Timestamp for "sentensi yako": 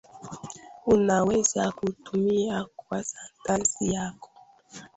3.03-4.29